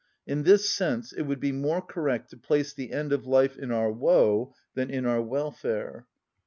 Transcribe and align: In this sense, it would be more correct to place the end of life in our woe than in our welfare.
In 0.25 0.41
this 0.41 0.67
sense, 0.67 1.13
it 1.13 1.27
would 1.29 1.39
be 1.39 1.51
more 1.51 1.79
correct 1.79 2.31
to 2.31 2.37
place 2.37 2.73
the 2.73 2.91
end 2.91 3.13
of 3.13 3.27
life 3.27 3.55
in 3.55 3.69
our 3.71 3.91
woe 3.91 4.55
than 4.73 4.89
in 4.89 5.05
our 5.05 5.21
welfare. 5.21 6.07